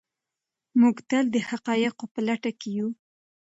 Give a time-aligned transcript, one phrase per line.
[0.79, 2.89] موږ تل د حقایقو په لټه کې یو.